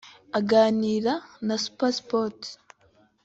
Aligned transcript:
Aganira 0.39 1.13
na 1.47 1.55
Supersports 1.63 2.49